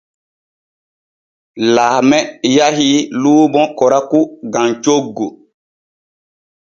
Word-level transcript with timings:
Laame 1.75 2.19
yahii 2.55 2.99
luumo 3.21 3.63
koraku 3.77 4.19
gam 4.53 4.69
coggu. 4.83 5.27